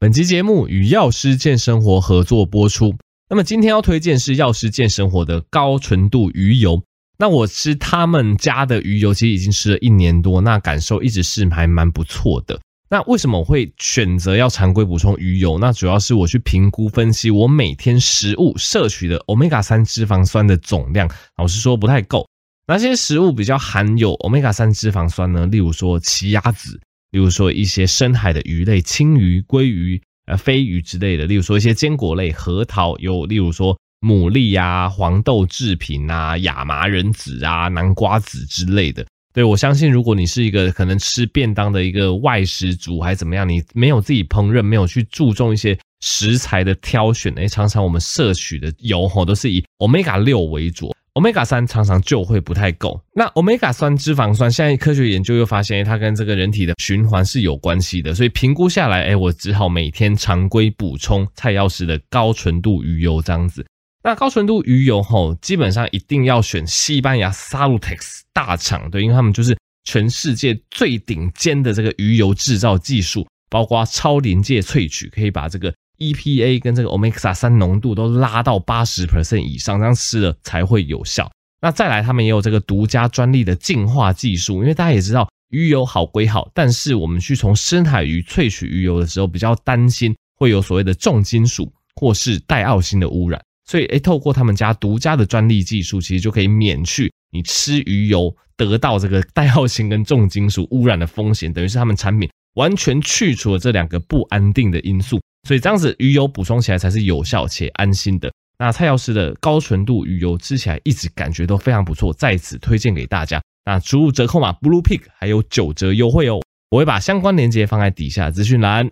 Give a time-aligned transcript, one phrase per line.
[0.00, 2.94] 本期节目与药师健生活合作播出。
[3.28, 6.80] 那么今天要推荐是药师健生活的高纯度鱼油。
[7.18, 12.60] 那我吃他们家的鱼油，其实已经吃了一年多，那感受一直是还蛮不错的。
[12.88, 15.58] 那为什么我会选择要常规补充鱼油？
[15.58, 22.24] 那主要是我去评估分析我每天食物摄取的欧米伽三脂肪酸的总量，老实说不太够。
[22.68, 25.44] 哪些食物比较含有欧米伽三脂肪酸呢？
[25.46, 26.80] 例如说奇亚籽。
[27.10, 39.06] 例如说一些深海的鱼类，青鱼、鲑鱼、呃飞鱼之类的；例如说一些坚果类，核桃；有例如说牡蛎啊、黄豆制品啊、亚麻仁籽啊、南瓜籽之类的。
[39.32, 50.92] 对，我相信，如果你是一个可能吃便当的一个外食族，还是怎么样，你没有自己烹饪，没有去注重一些食材的挑选，诶，常常我们摄取的油吼都是以 Omega 六为主。
[51.18, 53.00] Omega 三常常就会不太够。
[53.12, 58.14] 那 Omega 三脂肪酸，现在科学研究又发现，它跟这个人体的循环是有关系的。
[58.14, 63.66] 所以评估下来，哎，我只好每天常规补充蔡药师的高纯度鱼油这样子。
[64.00, 75.74] 那高纯度鱼油吼，基本上一定要选西班牙 Salutex 大厂，对，因为他们就是全世界最顶尖的这个鱼油制造技术，包括超临界萃取，可以把这个。
[75.98, 81.30] EPA 跟这个 Omega 三浓度都拉到八十 percent 以上，这样吃了才会有效。
[81.60, 105.20] 那再来，他们也有这个独家专利的净化技术，因为大家也知道鱼油好归好，但是我们去从深海鱼萃取鱼油的时候，比较担心会有所谓的重金属或是带奥辛的污染，所以诶，透过他们家独家的专利技术，其实就可以免去你吃鱼油得到这个带奥辛跟重金属污染的风险，等于是他们产品完全去除了这两个不安定的因素。
[105.48, 108.30] 所以这样子鱼油补充起来才是有效且安心的。
[108.58, 113.40] 那蔡药师的高纯度鱼油吃起来一直感觉都非常不错，在此推荐给大家。
[113.64, 116.38] 那输入折扣码 Blue Pick 还有九折优惠哦。
[116.68, 118.90] 我会把相关链接放在底下资讯栏。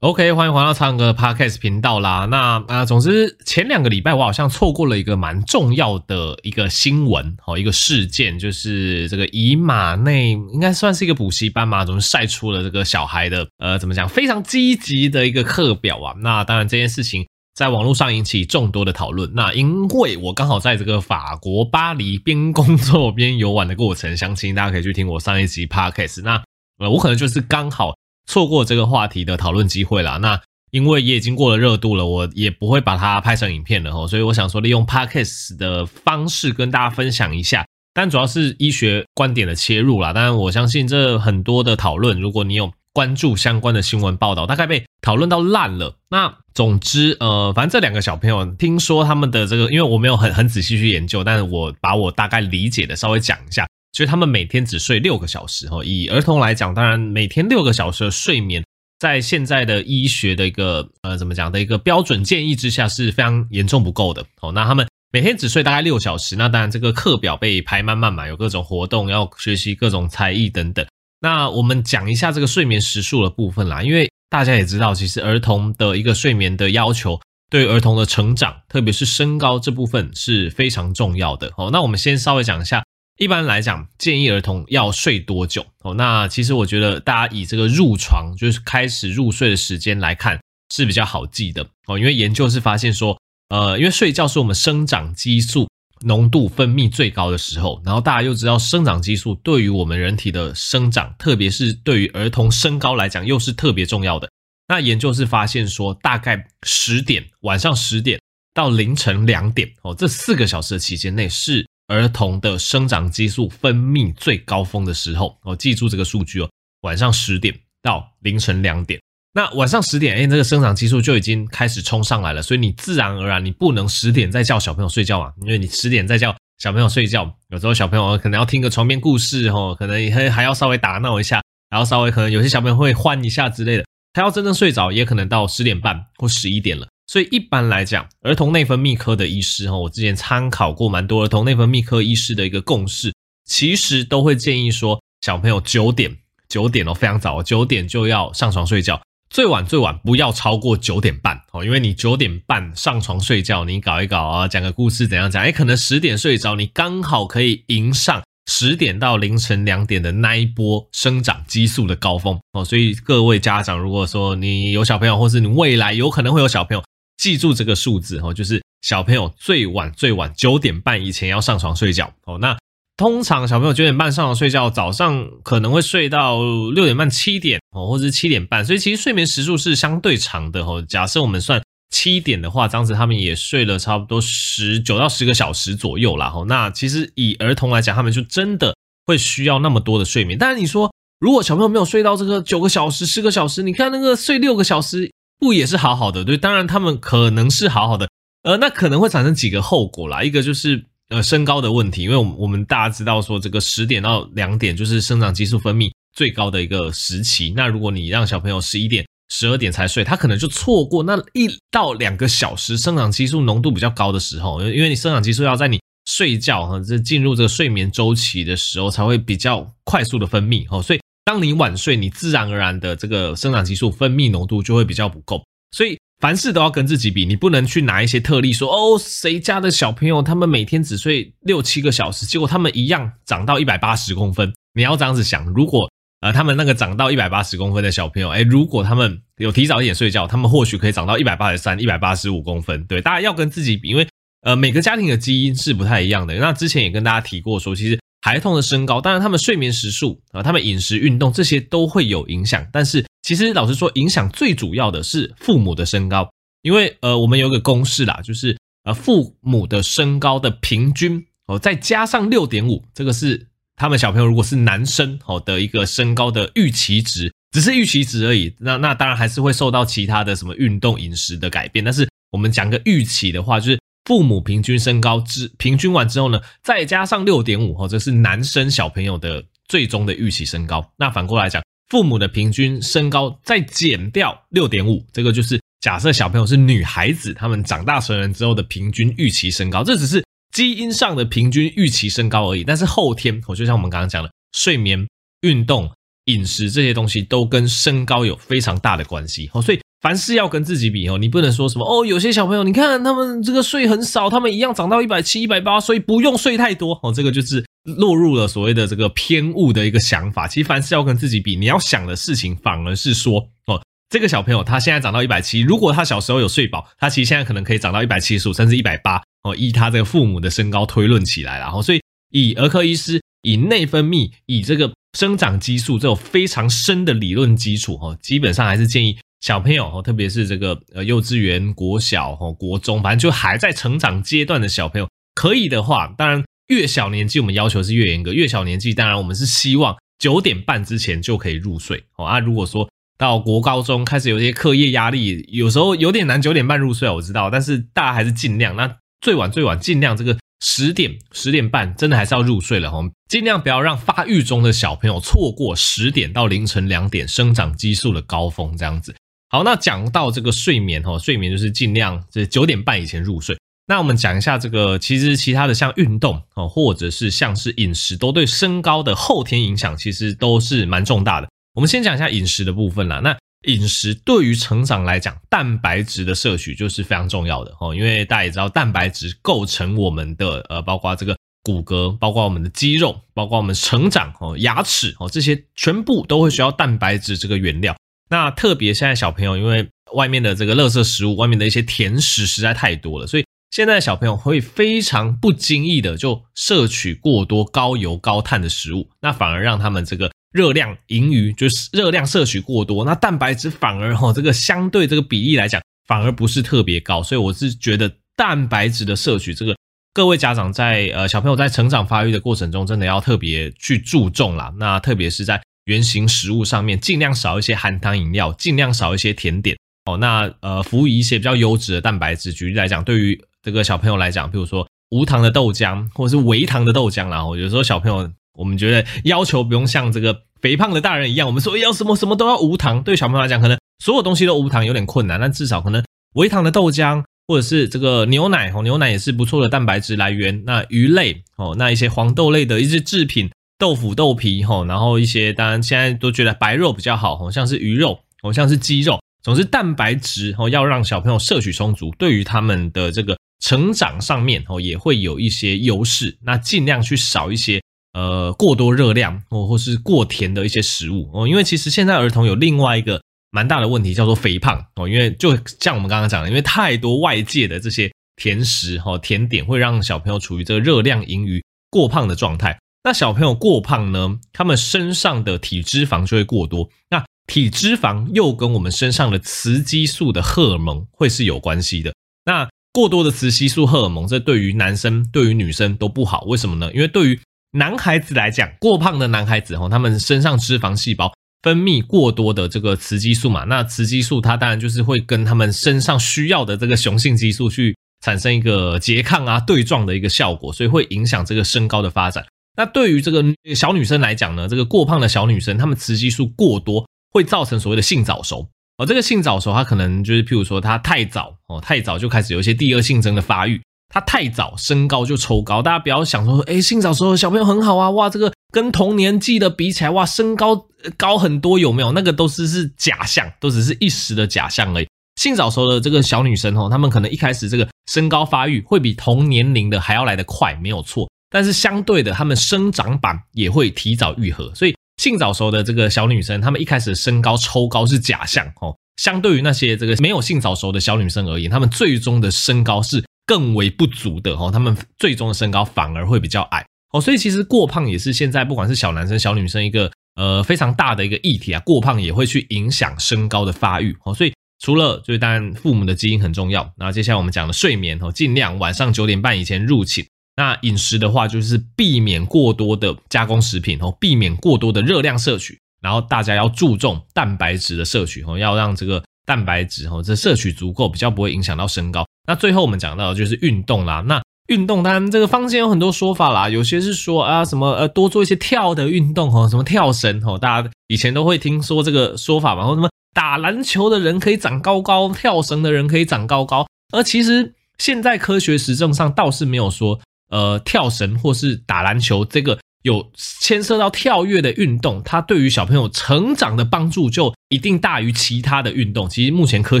[0.00, 2.24] OK，欢迎回到苍哥的 Podcast 频道啦。
[2.30, 16.14] 那啊，总之前两个礼拜我好像错过了一个蛮重要的一个新闻哦，一个事件，就是这个以马内应该算是一个补习班嘛，总是晒出了这个小孩的呃，怎么讲，非常积极的一个课表啊。
[16.20, 17.26] 那当然这件事情
[17.56, 19.28] 在网络上引起众多的讨论。
[19.34, 26.22] 那因为我刚好在这个法国巴黎边工作边游玩的过程，相信大家可以去听我上一集 Podcast。
[26.22, 26.40] 那
[26.78, 27.96] 呃，我可能就是刚好。
[28.28, 30.40] 错过这个话题的讨论机会啦，那
[30.70, 40.12] 因为也已经过了热度了，我也不会把它拍成影片了哈，所以我想说利用 Podcast 的方式跟大家分享一下，但主要是医学观点的切入啦。
[40.12, 45.94] 当然，我相信这很多的讨论，如果你有关注相关的新闻报道，大概被讨论到烂了。
[46.10, 53.66] 那总之，呃，反正这两个小朋友，听说他们的这个，因为我没有很很仔细去研究，但是我把我大概理解的稍微讲一下。
[53.98, 58.64] 所以他们每天只睡六个小时哈，以儿童来讲，当然每天六个小时的睡眠，
[59.00, 64.52] 在现在的医学的一个呃怎么讲的一个标准建议之下是非常严重不够的哦。
[64.52, 70.86] 那他们每天只睡大概六小时，那当然这个课表被排满满满，有各种活动要学习各种才艺等等。
[71.20, 77.20] 那我们讲一下这个睡眠时数的部分啦，因为大家也知道，其实儿童的一个睡眠的要求，
[77.50, 81.70] 对儿童的成长，特别是身高这部分是非常重要的哦。
[81.72, 82.84] 那我们先稍微讲一下。
[83.18, 85.66] 一般来讲，建议儿童要睡多久？
[85.82, 90.40] 哦，那其实我觉得大家以这个入床，就是开始入睡的时间来看
[90.72, 91.98] 是比较好记的哦。
[91.98, 95.68] 因为研究是发现说，呃，因为睡觉是我们生长激素
[96.02, 104.30] 浓度分泌最高的时候，然后大家又知道生长激素对于我们人体的生长，特别是对于儿童身高来讲，又是特别重要的。
[104.68, 108.20] 那研究是发现说，大概十点，晚上十点
[108.54, 111.66] 到凌晨两点哦，这四个小时的期间内是。
[111.88, 116.48] 儿童的生长激素分泌最高峰的时候，哦，记住这个数据哦，
[116.82, 119.00] 晚上十点到凌晨两点。
[119.34, 136.88] 那晚上十点，哎，这个生长激素就已经开始冲上来了，所以你自然而然你不能十点再叫小朋友睡觉嘛，因为你十点再叫小朋友睡觉，有时候小朋友可能要听个床边故事哦，可能还还要稍微打闹一下，然后稍微可能有些小朋友会欢一下之类的，他要真正睡着也可能到十点半或十一点了。
[137.08, 143.14] 所以一般来讲，儿童内分泌科的医师哈，我之前参考过蛮多儿童内分泌科医师的一个共识，
[143.46, 146.18] 其实都会建议说，小朋友九点
[146.50, 149.00] 九点哦，非常早，九点就要上床睡觉，
[149.30, 162.62] 最晚最晚不要超过九点半哦，因为你九点半上床睡觉，你搞一搞啊，讲个故事怎样讲，哎，可能十点睡着，你刚好可以迎上十点到凌晨两点的那一波生长激素的高峰哦。
[162.62, 166.84] 所以各位家长，如果说你有小朋友，或是你未来有可能会有小朋友，
[167.18, 172.38] 记住这个数字哦，就是小朋友最晚最晚九点半以前要上床睡觉哦。
[172.38, 172.56] 那
[172.96, 176.40] 通常小朋友九点半上床睡觉，早上可能会睡到
[176.74, 180.82] 六点半、七点哦，或者是七点半，所以其实睡眠时数是相对长的哦。
[180.88, 186.32] 假设我们算七点的话，当时他们也睡了差不多十九到十个小时左右啦。
[186.34, 188.74] 哦，那其实以儿童来讲，他们就真的
[189.06, 190.38] 会需要那么多的睡眠。
[190.38, 196.24] 但是你说，如果小朋友没有睡到这个九个小时、十个小时，你看那个睡六个小时，不也是好好的？
[196.24, 198.08] 对，当然他们可能是好好的，
[198.42, 200.22] 呃，那可能会产生几个后果啦。
[200.22, 207.52] 一个就是呃身高的问题，因为我们我们大家知道说这个十点到两点就是生长激素分泌最高的一个时期。
[207.56, 220.98] 那如果你让小朋友十一点、十二点才睡，他可能就错过那一到两个小时生长激素浓度比较高的时候，因为你生长激素要在你睡觉哈，这进入这个睡眠周期的时候才会比较快速的分泌哦，所以。
[221.28, 234.50] 当你晚睡，你自然而然的这个生长激素分泌浓度就会比较不够，所以凡事都要跟自己比，你不能去拿一些特例说哦，谁家的小朋友他们每天只睡六七个小时，结果他们一样长到一百八十公分。
[234.72, 235.90] 你要这样子想，如果
[236.22, 242.82] 呃他们那个长到一百八十公分的小朋友，诶，如果他们有提早一点睡觉，他们或许可以长到一百八十三、一百八十五公分。
[242.86, 244.08] 对，大家要跟自己比，因为
[244.40, 246.34] 呃每个家庭的基因是不太一样的。
[246.36, 248.00] 那之前也跟大家提过说，其实。
[248.28, 252.62] 孩童的身高，当然他们睡眠时数啊，他们饮食、运动这些都会有影响。
[252.70, 256.28] 但是其实老实说，影响最主要的是父母的身高，
[256.60, 258.54] 因为呃，我们有个公式啦，就是
[258.84, 263.46] 呃，父母的身高的平均哦，再加上六点五，这个是
[263.76, 268.54] 他们小朋友如果是男生哦的一个身高的预期值，只是预期值而已。
[268.58, 271.82] 那那当然还是会受到其他的什么运动、饮食的改变。
[271.82, 273.78] 但是我们讲个预期的话，就是。
[274.08, 280.90] 父母平均身高之平均完之后呢，再加上六点五，这是男生小朋友的最终的预期身高。
[280.96, 289.84] 那反过来讲，父母的平均身高再减掉六点五，这个就是假设小朋友是女孩子，他们长大成人之后的平均预期身高。
[289.84, 290.24] 这只是
[290.54, 292.64] 基因上的平均预期身高而已。
[292.64, 295.06] 但是后天，我就像我们刚刚讲的，睡眠、
[295.42, 295.92] 运动、
[296.24, 299.50] 饮食这些东西都跟身高有非常大的关系。
[299.52, 299.78] 哦，所以。
[300.00, 302.06] 凡事要跟自己比哦，你不能说什么哦。
[302.06, 307.12] 有些小朋友，你看他们这个睡很少，他们一样长到一百七、一百八，所以不用睡太多哦。
[307.12, 310.46] 这个就是落入了所谓的这个偏误的一个想法。
[310.46, 319.56] 其实凡事要跟自己比，你要想的事情反而是说哦，这个小朋友他现在长到一百七，如果他小时候有睡饱，他其实现在可能可以长到一百七十五，甚至一百八哦。
[319.56, 322.00] 依他这个父母的身高推论起来，然后所以
[322.30, 329.18] 以儿科医师以内分泌以这个生长激素这种非常深的理论基础哦，基本上还是建议。
[329.40, 342.24] 小朋友哦，特别是这个呃幼稚园、国小哦、国中，反正就还在成长阶段的小朋友，可以的话，当然越小年纪我们要求是越严格，越小年纪当然我们是希望九点半之前就可以入睡哦。
[342.24, 359.14] 啊，如果说到国高中开始有些课业压力，有时候有点难九点半入睡，我知道，但是大家还是尽量，那最晚最晚尽量这个十点十点半真的还是要入睡了哈，尽量不要让发育中的小朋友错过十点到凌晨两点生长激素的高峰这样子。
[359.50, 363.56] 好，那讲到这个睡眠哈，睡眠就是尽量这九点半以前入睡。
[363.86, 371.48] 那我们讲一下这个，其实其他的像运动哦，或者是像是饮食，都对身高的后天影响其实都是蛮重大的。
[371.74, 373.20] 我们先讲一下饮食的部分啦。
[373.20, 373.34] 那
[373.66, 387.96] 饮食对于成长来讲，蛋白质的摄取就是非常重要的哦，因为大家也知道，蛋白质构成我们的呃，包括这个骨骼，包括我们的肌肉，包括我们成长哦，牙齿哦，这些全部都会需要蛋白质这个原料。
[388.30, 409.76] 那特别现在小朋友，因为外面的这个垃圾食物，外面的一些甜食实在太多了，所以现在小朋友会非常不经意的就摄取过多高油高碳的食物，那反而让他们这个热量盈余，就是热量摄取过多，那蛋白质反而哈这个相对这个比例来讲，反而不是特别高，所以我是觉得蛋白质的摄取，这个
[410.14, 415.60] 各位家长在呃小朋友在成长发育的过程中，真的要特别去注重啦，那特别是在。
[415.88, 419.74] 原型食物上面尽量少一些含糖饮料，尽量少一些甜点
[420.04, 420.18] 哦。
[420.18, 422.52] 那呃，辅以一些比较优质的蛋白质。
[422.52, 427.30] 举例来讲，对于这个小朋友来讲，比如说无糖的豆浆，或者是微糖的豆浆。
[427.30, 433.02] 然后有时候小朋友，我们觉得要求不用像这个肥胖的大人一样，我们说要什么什么都要无糖。
[433.02, 440.64] 对小朋友来讲，可能所有东西都无糖有点困难，但至少可能微糖的豆浆，或者是这个牛奶哦，牛奶也是不错的蛋白质来源。
[440.66, 443.48] 那鱼类哦，那一些黄豆类的一些制品。
[443.80, 456.36] 豆腐、豆皮，吼，然后一些当然现在都觉得白肉比较好，吼，像是鱼肉，哦，像是鸡肉，总之蛋白质，哦，要让小朋友摄取充足，对于他们的这个成长上面，哦，也会有一些优势。
[456.42, 457.80] 那尽量去少一些，
[458.14, 472.78] 呃，过多热量，或或是过甜的一些食物，哦，因为其实现在儿童有另外一个蛮大的问题，叫做肥胖，哦，因为就像我们刚刚讲的，因为太多外界的这些甜食，吼，甜点会让小朋友处于这个热量盈余过胖的状态。
[473.04, 476.88] 那小朋友过胖呢，他们身上的体脂肪就会过多。
[477.10, 482.12] 那体脂肪又跟我们身上的雌激素的荷尔蒙会是有关系的。
[482.44, 486.42] 那过多的雌激素荷尔蒙，这对于男生、对于女生都不好。
[486.42, 486.92] 为什么呢？
[486.92, 487.40] 因为对于
[487.72, 491.32] 男孩子来讲，过胖的男孩子哈，他们身上脂肪细胞
[491.62, 493.64] 分泌过多的这个雌激素嘛。
[493.64, 502.46] 那雌激素它当然就是会跟他们身上需要的这个雄性激素去产生一个拮抗啊、对撞的一个效果，所以会影响这个身高的发展。
[502.76, 503.44] 那对于这个
[503.74, 507.06] 小女生来讲呢，这个过胖的小女生，她们雌激素过多。
[507.30, 515.82] 会造成所谓的性早熟哦，这个性早熟，它可能就是譬如说，它太早哦，太早就开始有一些第二性征的发育，它太早身高就抽高。
[515.82, 520.86] 大家不要想说，诶，性早熟的小朋友很好啊，哇，这个跟同年纪的比起来，哇，身高
[521.16, 522.12] 高很多，有没有？
[522.12, 525.08] 那个都是是假象，都只是一时的假象而已。
[525.36, 531.28] 性早熟的这个小女生哦，她们可能一开始这个身高发育会比同年龄的还要来得快，没有错。
[531.50, 534.94] 但是相对的，她们生长板也会提早愈合，所以。
[535.20, 560.24] 性早熟的这个小女生，她们一开始身高抽高是假象哦，相对于那些这个没有性早熟的小女生而言，她们最终的身高是更为不足的哦，他们最终的身高反而会比较矮哦，所以其实过胖也是现在不管是小男生小女生一个呃非常大的一个议题啊，过胖也会去影响身高的发育哦，所以除了就是当然父母的基因很重要，然后接下来我们讲的睡眠哦，尽量晚上九点半以前入寝。
[560.56, 572.26] 那饮食的话，就是避免过多的加工食品哦，避免过多的热量摄取，然后大家要注重蛋白质的摄取哦，要让这个蛋白质哦这摄取足够，比较不会影响到身高。
[572.48, 590.18] 那最后我们讲到的就是运动啦，那运动当然这个坊间有很多说法啦，有些是说啊什么呃多做一些跳的运动哦，什么跳绳哦，大家以前都会听说这个说法嘛，或什么打篮球的人可以长高高，跳绳的人可以长高高，而其实现在科学实证上倒是没有说。
[590.50, 599.28] 呃，跳绳或是打篮球，这个有牵涉到跳跃的运动，它对于小朋友成长的帮助就一定大于其他的运动。
[599.28, 600.00] 其实目前科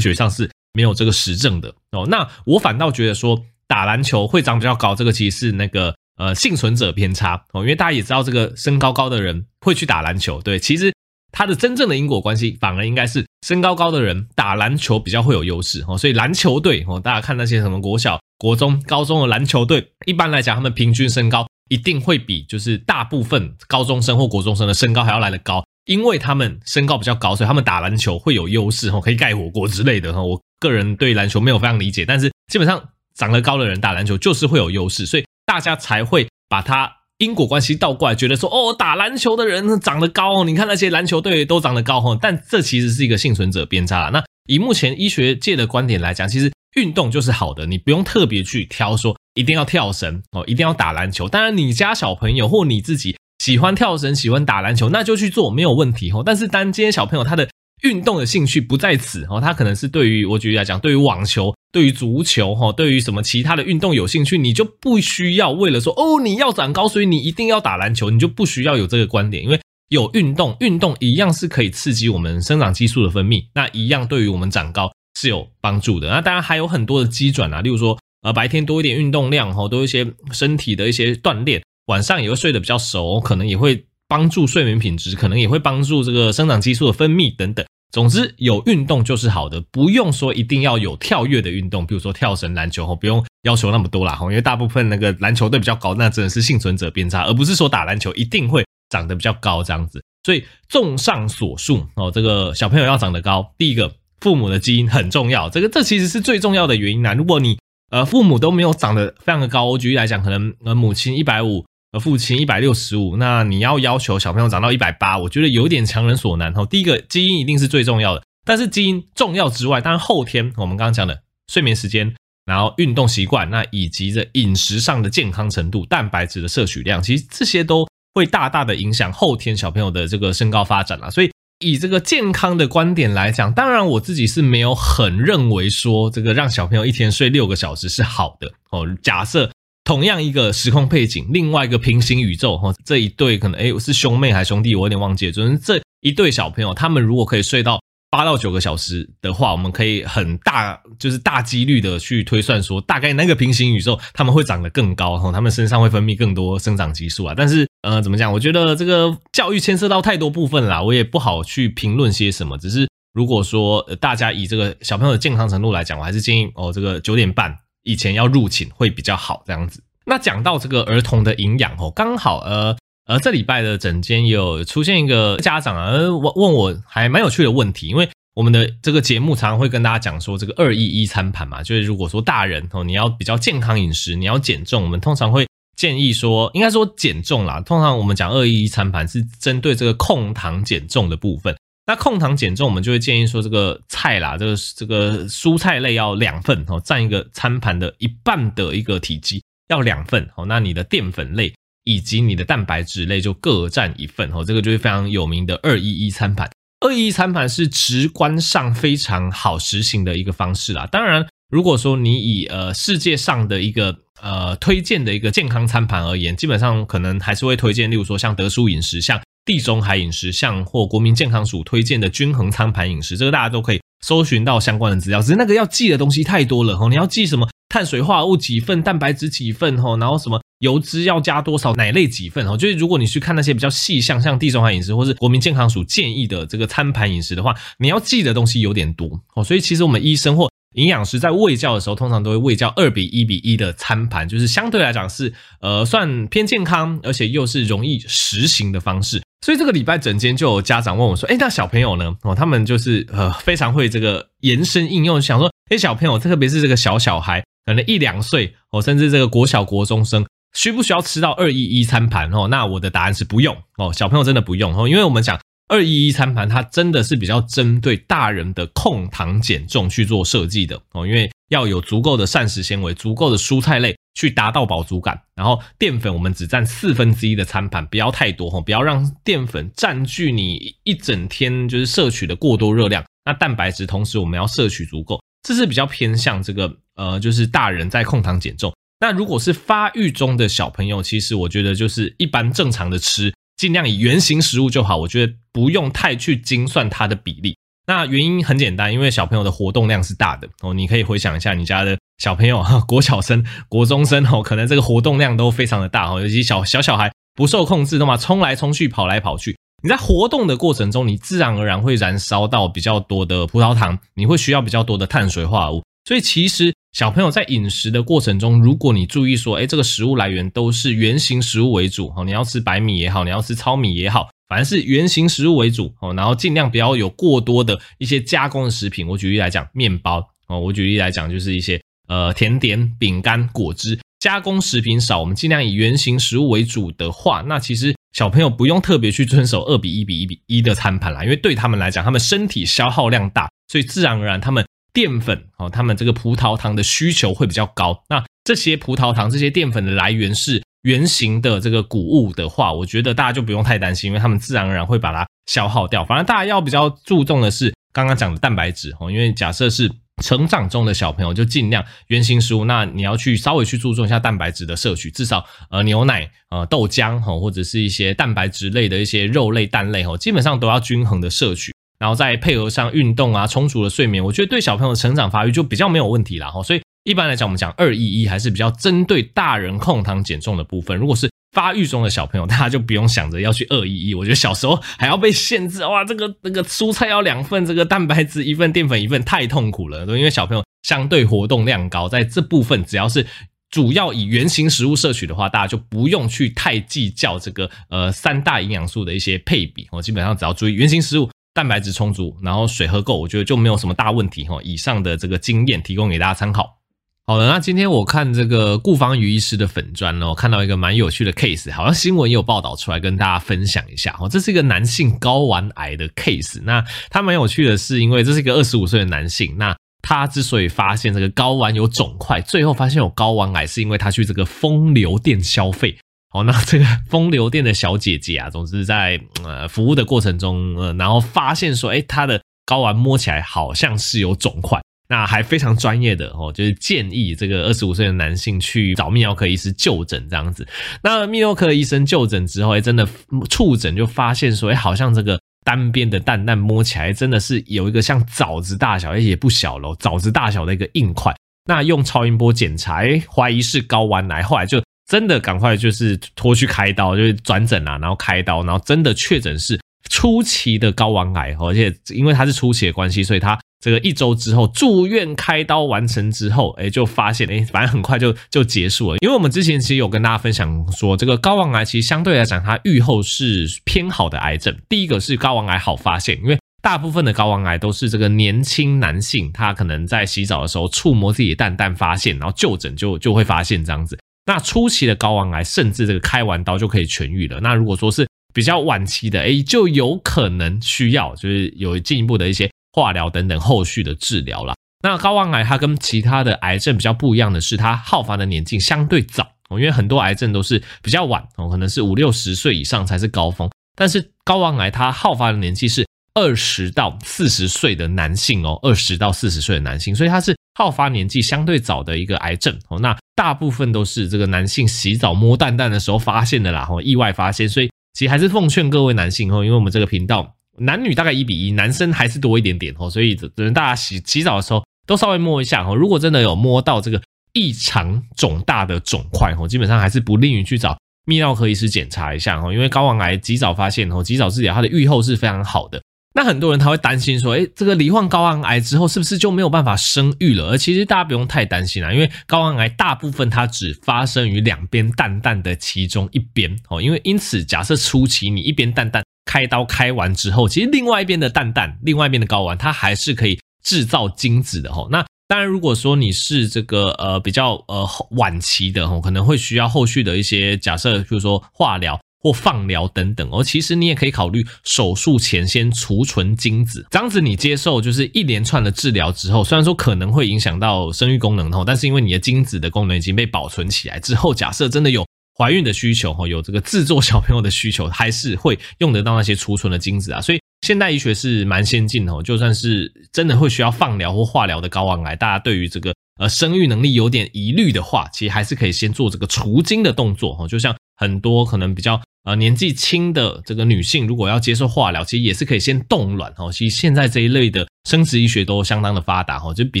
[0.00, 2.06] 学上是没有这个实证的哦。
[2.08, 10.92] 那我反倒觉得说，打篮球会长比较高，这个其实是那个呃幸存者偏差哦，因为大家也知道，这个身高高的人会去打篮球，对，其实。
[11.30, 30.22] 它的真正的因果关系反而应该是身高高的人打篮球比较会有优势哦，所以篮球队哦，大家看那些什么国小、国中、高中的篮球队，一般来讲，他们平均身高一定会比就是大部分高中生或国中生的身高还要来得高，因为他们身高比较高，所以他们打篮球会有优势哦，可以盖火锅之类的哈。
[30.22, 32.82] 我个人对篮球没有非常理解，但是基本上
[33.14, 36.92] 长得高的人打篮球就是会有优势，所以大家才会把它。
[37.18, 44.10] 因果关系倒过来，觉得说哦，打篮球的人长得高哦，你看那些篮球队都长得高哦，但这其实是一个幸存者偏差啦。
[44.10, 51.28] 那以目前医学界的观点来讲，其实运动就是好的，你不用特别去挑说一定要跳绳哦，一定要打篮球。
[51.28, 56.22] 当然，你家小朋友或你自己喜欢跳绳、喜欢打篮球，那就去做没有问题哦。
[56.24, 57.48] 但是，当今天小朋友他的
[57.82, 76.08] 运动的兴趣不在此哦，他可能是对于我举例来讲，对于网球、对于足球哈，对于什么其他的运动有兴趣，你就不需要为了说哦，你要长高，所以你一定要打篮球，你就不需要有这个观点，因为有运动，运动一样是可以刺激我们生长激素的分泌，那一样对于我们长高是有帮助的。
[76.08, 83.84] 那当然还有很多的机转啊，例如说呃白天多一点运动量哈，多一些身体的一些锻炼，晚上也会睡得比较熟，可能也会。
[84.08, 87.64] 帮助睡眠品质，可能也会帮助这个生长激素的分泌等等。
[87.90, 94.30] 总之，有运动就是好的，不用说一定要有跳跃的运动，比如说跳绳、篮球吼，不用要求那么多啦吼。
[94.30, 100.02] 因为大部分那个篮球队比较高，那真的是幸存者偏差，而不是说打篮球一定会长得比较高这样子。
[100.24, 107.14] 所以，综上所述哦，这个小朋友要长得高，第一个父母的基因很重要，这个这其实是最重要的原因啦。
[107.14, 107.58] 如果你
[107.90, 111.64] 呃父母都没有长得非常的高，我举例来讲，可能呃母亲一百五。
[111.90, 116.66] 而父亲一百六十五，那你要要求小朋友长到一百八，我觉得有点强人所难哈。
[116.66, 122.14] 第一个基因一定是最重要的，但是基因重要之外，当然后天我们刚刚讲的睡眠时间，
[122.44, 131.08] 然后运动习惯，那以及这饮食上的健康程度、蛋白质的摄取量，其实这些都会大大的影响后天小朋友的这个身高发展啦。
[131.08, 131.30] 所以
[131.60, 138.86] 以这个健康的观点来讲，当然我自己是没有很认为说这个让小朋友一天睡六个小时是好的哦。
[139.02, 139.50] 假设。
[139.88, 145.32] 同样一个时空背景，另外一个平行宇宙哈，这一对可能诶是兄妹还是兄弟，我有点忘记了。
[145.32, 147.80] 就是这一对小朋友，他们如果可以睡到
[148.10, 157.32] 八到九个小时的话，我们可以很大就是大几率的去推算说，大概那个平行宇宙他们会长得更高哈，他们身上会分泌更多生长激素啊。
[157.34, 158.30] 但是呃，怎么讲？
[158.30, 162.58] 我觉得这个教育牵涉到太多部分啦，我也不好去评论些什么。
[162.58, 167.56] 只是如果说大家以这个小朋友的健康程度来讲，我还是建议哦，这个九点半。
[167.82, 169.82] 以前要入寝会比较好这样子。
[170.04, 187.60] 那讲到这个儿童的营养哦，刚好呃而这礼拜的诊间有出现一个家长啊，问问我还蛮有趣的问题，因为我们的这个节目常常会跟大家讲说这个二一一餐盘嘛，就是如果说大人哦，你要比较健康饮食，你要减重，我们通常会建议说，应该说减重啦。
[187.60, 191.56] 通常我们讲二一一餐盘是针对这个控糖减重的部分。
[191.88, 200.44] 那控糖减重，我们就会建议说，这个菜啦，这个这个蔬菜类要两份哦，占一个餐盘的一半的一个体积，要两份哦。
[200.44, 201.50] 那你的淀粉类
[201.84, 204.44] 以及你的蛋白质类就各占一份哦。
[204.44, 206.50] 这个就是非常有名的二一一餐盘。
[206.80, 210.86] 二一一餐盘是直观上非常好实行的一个方式啦。
[210.92, 219.18] 当然，如果说你以呃世界上的一个呃推荐的一个健康餐盘而言，基本上可能还是会推荐，例如说像德叔饮食，像。
[219.48, 225.22] 地中海饮食，像或国民健康署推荐的均衡餐盘饮食，这个大家都可以搜寻到相关的资料。
[225.22, 232.58] 只是那个要记的东西太多了吼，你要记什么碳水化合物几份，蛋白质几份吼，然后什么油脂要加多少，奶类几份吼。
[232.58, 239.42] 就是如果你去看那些比较细项，像地中海饮食或是国民健康署建议的这个餐盘饮食的话，你要记的东西有点多哦。
[239.42, 249.22] 所以其实我们医生或营养师在喂教的时候，通常都会喂教二比一比一的餐盘，就是相对来讲是呃算偏健康，而且又是容易实行的方式。
[249.44, 252.14] 所以这个礼拜整间就有家长问我说：“哎，那小朋友呢？
[252.22, 262.30] 哦，他们就是呃非常会这个延伸应用，想说，哎，小朋友，特别是这个小小孩，可能一两岁哦，甚至这个国小国中生，需不需要吃到二一一餐盘？
[262.32, 283.04] 哦，那我的答案是不用哦，小朋友真的不用哦，因为我们讲。”二一一餐盘，它真的是比较针对大人的控糖减重去做设计的哦，因为要有足够的膳食纤维、足够的蔬菜类去达到饱足感，然后淀粉我们只占四分之一的餐盘，不要太多哈，不要让淀粉占据你一整天就是摄取的过多热量。
[283.26, 288.72] 那蛋白质同时我们要摄取足够，这是比较偏向这个呃，就是大人在控糖减重。
[289.00, 293.32] 那如果是发育中的小朋友，其实我觉得就是一般正常的吃。
[293.58, 297.56] 尽量以原形食物就好，我觉得不用太去精算它的比例。
[297.86, 300.72] 那原因很简单，因为小朋友的活动量是大的哦。
[300.72, 306.20] 你可以回想一下你家的小朋友， 国小生、国中生哦，可能这个活动量都非常的大哦。
[306.20, 309.56] 尤其小小小孩不受控制的嘛，冲来冲去，跑来跑去。
[309.82, 315.82] 你在活动的过程中，你自然而然会燃烧到比较多的葡萄糖，你会需要比较多的碳水化合物。
[316.08, 329.06] 所以其实小朋友在饮食的过程中，如果你注意说，哎，这个食物来源都是原型食物为主，哦，你要吃白米也好，你要吃糙米也好，反正是原型食物为主，哦，然后尽量不要有过多的一些加工的食品。
[329.06, 344.64] 我举例来讲，面包，哦，我举例来讲就是一些呃甜点、饼干、果汁，加工食品少，我们尽量以原型食物为主的话，那其实小朋友不用特别去遵守二比一比一比一的餐盘啦，因为对他们来讲，他们身体消耗量大，所以自然而然他们。
[344.98, 348.02] 淀粉哦，他们这个葡萄糖的需求会比较高。
[348.08, 356.04] 那这些葡萄糖、这些淀粉的来源是原型的这个谷物的话，我觉得大家就不用太担心，因为他们自然而然会把它消耗掉。
[356.04, 359.88] 反正大家要比较注重的是刚刚讲的蛋白质哦，因为假设是
[360.20, 362.64] 成长中的小朋友，就尽量原型食物。
[362.64, 371.72] 那你要去稍微去注重一下蛋白质的摄取，至少呃牛奶、呃豆浆哈，或者是一些蛋白质类的一些肉类、蛋类哦，基本上都要均衡的摄取。
[371.98, 376.48] 然后再配合上运动啊，充足的睡眠，我觉得对小朋友的成长发育就比较没有问题啦。
[376.48, 380.96] 哈，所以一般来讲，我们讲二一一还是比较针对大人控糖减重的部分。
[380.96, 384.14] 如果是发育中的小朋友，大家就不用想着要去二一一。
[384.14, 390.04] 我觉得小时候还要被限制，哇，这个这个蔬菜要两份，这个蛋白质一份，淀粉一份，太痛苦了。
[390.04, 393.26] 因为小朋友相对活动量高，在这部分只要是
[393.70, 399.88] 主要以原型食物摄取的话，大家就不用去太计较这个呃三大营养素的一些配比。
[399.90, 401.28] 我基本上只要注意原型食物。
[401.58, 404.60] 蛋白质充足，然后水喝够，我觉得就没有什么大问题哈。
[404.62, 406.78] 以上的这个经验提供给大家参考。
[407.26, 414.28] 好了，那今天我看这个顾方瑜医师的粉专呢，我看到一个蛮有趣的 case，好像新闻也有报道出来，跟大家分享一下哈。
[414.28, 425.98] 这是一个男性睾丸癌的 case，那他蛮有趣的是，因为这是一个二十五岁的男性，那他之所以发现这个睾丸有肿块，最后发现有睾丸癌，是因为他去这个风流店消费。
[426.30, 440.68] 好，那这个 风流店的小姐姐啊，总之在呃服务的过程中，呃，然后发现说，诶，她的睾丸摸起来好像是有肿块，那还非常专业的哦，就是建议这个二十五岁的男性去找泌尿科医师就诊这样子。
[441.02, 443.08] 那泌尿科医生就诊之后，诶，真的
[443.48, 451.34] 触诊就发现说，诶，好像这个单边的蛋蛋摸起来真的是有一个像枣子大小，诶，也不小喽，枣子大小的一个硬块。
[451.64, 454.82] 那用超音波检查，诶，怀疑是睾丸癌，后来就。
[455.08, 469.16] 真的赶快就是拖去开刀，就是转诊啊，然后开刀，然后真的确诊是初期的睾丸癌，而且因为它是初期的关系，所以他这个一周之后住院开刀完成之后，哎，就发现，哎，反正很快就就结束了。
[469.20, 474.76] 因为我们之前其实有跟大家分享说，这个睾丸癌其实相对来讲，它预后是偏好的癌症。
[474.90, 484.18] 第一个是睾丸癌好发现，因为大部分的睾丸癌都是这个年轻男性，他可能在洗澡的时候触摸自己蛋蛋发现，然后就诊就就会发现这样子。
[484.48, 487.60] 那初期的睾丸癌，甚至这个开完刀就可以痊愈了。
[487.60, 494.74] 那如果说是比较晚期的，诶，就有可能需要就是有进一步的一些化疗等等后续的治疗了。
[495.02, 506.08] 那睾丸癌它跟其他的癌症比较不一样的是，它好发的年纪相对早哦，因为很多癌症都是比较晚哦，可能是五六十岁以上才是高峰，但是睾丸癌它好发的年纪是。
[506.34, 512.98] 二十到四十岁的男性哦，二十到四十岁的男性，所以它是好发年纪相对早的一个癌症哦。
[512.98, 517.68] 那大部分都是这个男性洗澡摸蛋蛋的时候发现的啦，哦，意外发现。
[517.68, 525.94] 所以其实还是奉劝各位男性哦，因为我们这个频道男女大概一比一，男生还是多一点点哦，所以只能大家洗洗澡的时候都稍微摸一下哦。
[525.94, 527.20] 如果真的有摸到这个
[527.52, 536.00] 异常肿大的肿块哦，基本上还是不利于去找泌尿科医师检查一下哦，因为睾丸癌及早发现哦，及早治疗，它的预后是非常好的。
[536.38, 540.68] 那很多人他会担心说，诶，这个罹患睾丸癌之后是不是就没有办法生育了？
[540.68, 547.02] 而其实大家不用太担心啦，因为睾丸癌大部分它只发生于两边蛋蛋的其中一边哦。
[547.02, 555.08] 因为因此，假设初期你一边蛋蛋开刀开完之后，其实另外一边的蛋蛋，另外一边的睾丸它还是可以制造精子的哦。
[555.10, 562.16] 那当然，如果说你是这个呃比较呃晚期的哦，可能会需要后续的一些假设，比如说化疗。
[562.40, 575.26] 或放疗等等哦，其实你也可以考虑手术前先储存精子，这样子你接受就是一连串的治疗之后，虽然说可能会影响到生育功能哦，但是因为你的精子的功能已经被保存起来之后，假设真的有
[575.58, 592.20] 怀孕的需求哈，有这个制作小朋友的需求，还是会用得到那些储存的精子啊，所以现代医学是蛮先进的哦，就算是真的会需要放疗或化疗的睾丸癌，大家对于这个呃生育能力有点疑虑的话，其实还是可以先做这个除精的动作哈，就像很多可能比较。
[592.48, 596.72] 呃，年纪轻的这个女性，如果要接受化疗，其实也是可以先冻卵哦。
[596.72, 600.00] 其实现在这一类的生殖医学都相当的发达哈，就比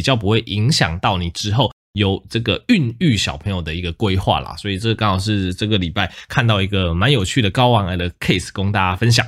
[0.00, 4.56] 较不会影响到你之后有这个孕育小朋友的一个规划啦。
[4.56, 9.26] 所以这刚好是这个礼拜看到一个蛮有趣的睾丸癌的 case，供大家分享。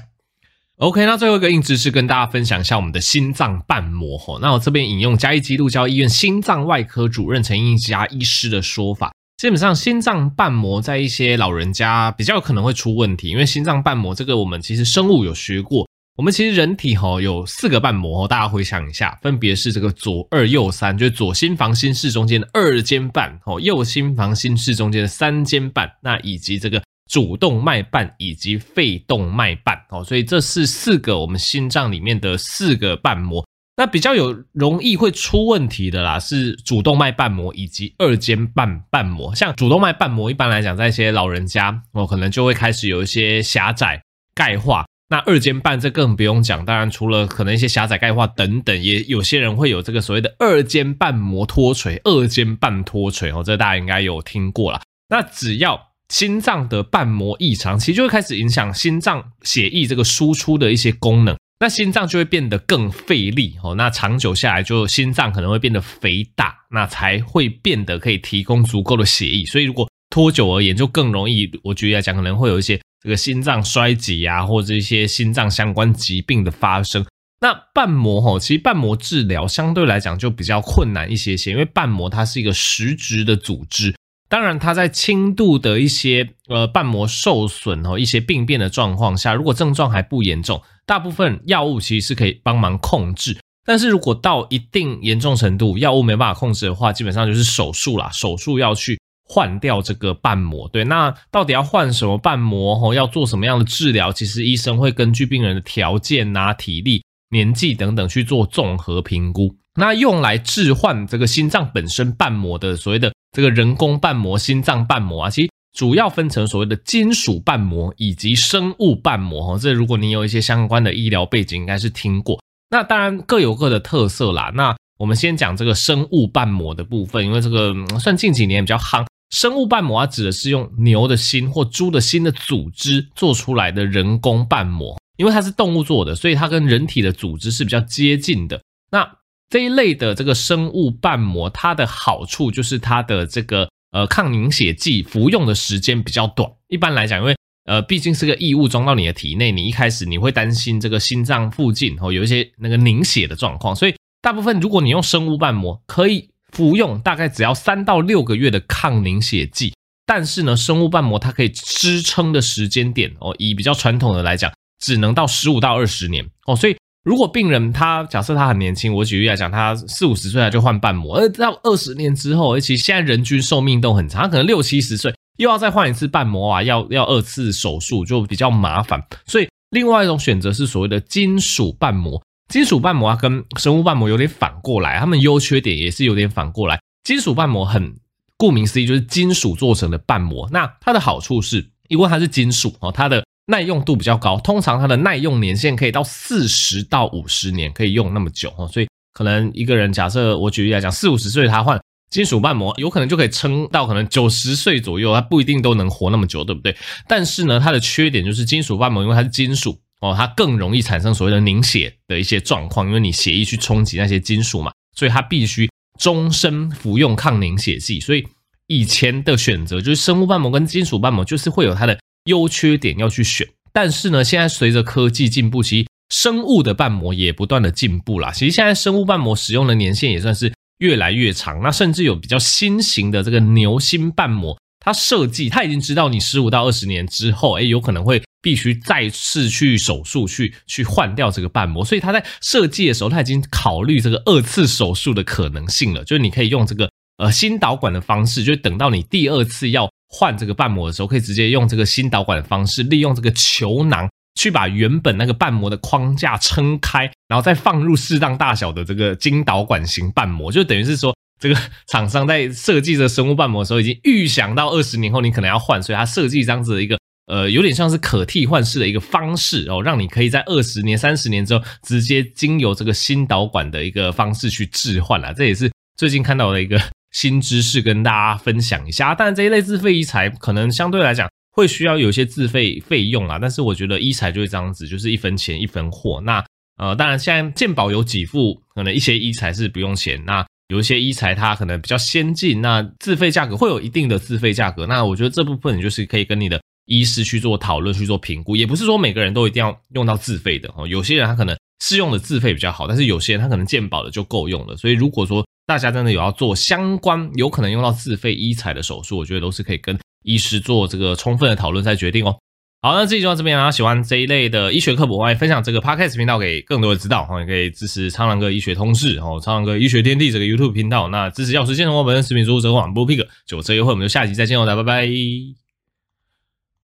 [0.79, 4.39] OK，那最后一个硬知识跟大家分享一下我们的心脏瓣膜哈。
[4.41, 9.13] 那我这边引用嘉义基督教医院心脏外科主任陈映佳医师的说法。
[9.41, 33.43] 基本上，心脏瓣膜在一些老人家比较可能会出问题，因为心脏瓣膜这个我们其实生物有学过，我们其实人体哈有四个瓣膜，大家回想一下，分别是这个左二右三，就是左心房心室中间的二尖瓣，哦，右心房心室中间的三尖瓣，那以及这个主动脉瓣以及肺动脉瓣，哦，所以这是四个我们心脏里面的四个瓣膜。
[33.81, 39.35] 那比较有容易会出问题的啦，是主动脉瓣膜以及二尖瓣瓣膜。
[39.35, 44.03] 像主动脉瓣膜，一般来讲，在一些老人家哦，可能就会开始有一些狭窄、
[44.35, 44.85] 钙化。
[45.09, 54.83] 那二尖瓣这更不用讲，当然除了可能一些狭窄、钙化等等，也有些人会有这个所谓的二尖瓣膜脱垂、二尖瓣脱垂哦，这大家应该有听过啦。
[55.09, 61.35] 那只要心脏的瓣膜异常，其实就会开始影响心脏血液这个输出的一些功能。
[61.61, 77.05] 那心脏就会变得更费力哦，那长久下来就心脏可能会变得肥大，那才会变得可以提供足够的血液，所以如果拖久而言，就更容易，我举例来讲，可能会有一些这个心脏衰竭啊，或者一些心脏相关疾病的发生。
[77.43, 83.95] 那瓣膜吼，其实瓣膜治疗相对来讲就比较困难一些些，因为瓣膜它是一个实质的组织。
[84.29, 93.39] 当然，它在轻度的一些呃瓣膜受损哦，一些病变的状况下，如果症状还不严重，大部分药物其实是可以帮忙控制。
[93.65, 100.69] 但是如果到一定严重程度，药物没办法控制的话，基本上就是手术啦，手术要去换掉这个瓣膜。
[100.73, 102.93] 对，那到底要换什么瓣膜哦？
[102.93, 104.13] 要做什么样的治疗？
[104.13, 109.55] 其实医生会根据病人的条件啊、体力、年纪等等去做综合评估。
[109.79, 119.59] 那用来置换这个心脏本身瓣膜的所谓的这个人工瓣膜、心脏瓣膜啊，其实主要分成所谓的金属瓣膜以及生物瓣膜哈。
[119.59, 122.41] 这如果你有一些相关的医疗背景，应该是听过。
[122.71, 124.51] 那当然各有各的特色啦。
[124.55, 129.07] 那我们先讲这个生物瓣膜的部分，因为这个算近几年比较夯。
[129.31, 138.61] 生物瓣膜啊，指的是用牛的心或猪的心的组织做出来的人工瓣膜，因为它是动物做的，所以它跟人体的组织是比较接近的。
[138.91, 139.09] 那
[139.49, 146.51] 这一类的这个生物瓣膜，它的好处就是它的这个呃抗凝血剂服用的时间比较短。
[146.69, 159.75] 一般来讲，因为呃，毕竟是个异物装到你的体内，你一开始你会担心这个心脏附近哦有一些那个凝血的状况，所以大部分如果你用生物瓣膜，可以服用大概只要三到六个月的抗凝血剂，
[160.07, 164.51] 但是呢，生物瓣膜它可以支撑的时间点哦，以比较传统的来讲，
[164.81, 175.15] 只能到十五到二十年哦，所以如果病人他假设他很年轻，我举例来讲，他四五十岁他就换瓣膜，而到二十年之后，而且现在人均寿命都很长，他可能六七十岁。
[175.39, 182.23] 又要再换一次瓣膜啊，要要二次手术就比较麻烦，所以另外一种选择是所谓的金属瓣膜。
[182.49, 186.79] 金属瓣膜啊，跟生物瓣膜有点反过来，它们优缺点也是有点反过来。
[187.05, 187.95] 金属瓣膜很
[188.37, 190.47] 顾名思义，就是金属做成的瓣膜。
[190.53, 198.67] 那它的好处是，因为它是金属哦，它的耐用度比较高，通常它的耐用年限可以到四十到五十年，可以用那么久哦。
[198.69, 201.79] 所以可能一个人假设我举例来讲，四五十岁他换。
[202.11, 206.77] 金属瓣膜有可能就可以撑到可能九十岁左右，他不一定都能活那么久，对不对？
[207.07, 218.01] 但是呢，它的缺点就是金属瓣膜，因为它是金属哦，它更容易产生所谓的凝血的一些状况，因为你血液去冲击那些金属嘛，所以它必须终身服用抗凝血剂。
[218.01, 218.27] 所以
[218.67, 223.49] 以前的选择就是生物瓣膜跟金属瓣膜，就是会有它的优缺点要去选。
[223.73, 228.33] 但是呢，现在随着科技进步，其实生物的瓣膜也不断的进步啦。
[228.33, 230.53] 其实现在生物瓣膜使用的年限也算是。
[230.81, 254.09] 越来越长，那甚至有比较新型的这个牛心瓣膜，它设计它已经知道你十五到二十年之后，哎，有可能会必须再次去手术去去换掉这个瓣膜，所以它在设计的时候，它已经考虑这个二次手术的可能性了，就是你可以用这个呃心导管的方式，就等到你第二次要换这个瓣膜的时候，可以直接用这个心导管的方式，利用这个球囊。
[254.37, 266.97] 去把原本那个瓣膜的框架撑开，然后再放入适当大小的这个经导管型瓣膜，就等于是说，这个厂商在设计这生物瓣膜的时候，已经预想到二十年后你可能要换，所以它设计这样子的一个
[267.27, 275.35] 呃，有点像是可替换式的一个方式哦，让你可以在二十年、三十年之后，直接经由这个心导管的一个方式去置换了。
[275.35, 276.81] 这也是最近看到的一个
[277.13, 279.15] 新知识，跟大家分享一下。
[279.15, 281.29] 但这一类自费医材可能相对来讲。
[281.53, 286.21] 会需要有一些自费费用啦，但是我觉得医材就是这样子，就是一分钱一分货。
[286.21, 286.43] 那
[286.79, 290.25] 呃，当然现在健保有给付，可能一些医材是不用钱。
[290.25, 294.87] 那有一些医材它可能比较先进，那自费价格会有一定的自费价格。
[294.87, 298.55] 那我觉得这部分你就是可以跟你的医师去做讨论，去做评估。
[298.55, 304.77] 也不是说每个人都一定要用到自费的哦，有些人他可能适用的自费比较好，但是有些人他可能健保的就够用了。
[304.77, 309.97] 所以如果说大家真的有要做相关有可能用到自费医材的手术，我觉得都是可以跟。
[310.25, 312.37] 医师做这个充分的讨论再决定哦。
[312.83, 313.71] 好，那这期就到这边啊。
[313.71, 317.27] 喜欢这一类的医学科普，欢迎分享这个 Podcast 频道给更多人知道。
[317.39, 321.09] 也可以支持苍狼哥医学通识哦，苍狼哥医学天地这个 YouTube 频道。
[321.09, 325.60] 那支持药师健生活本身食品输入折扣网播 Pig 九折优惠，我们就下期再见哦，大家拜拜。